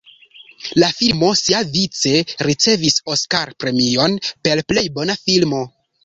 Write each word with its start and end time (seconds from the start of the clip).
La 0.83 0.87
filmo 0.99 1.27
siavice 1.41 2.13
ricevis 2.47 2.97
Oskar-premion 3.15 4.15
por 4.49 4.63
plej 4.73 4.85
bona 4.97 5.17
filmo. 5.27 5.61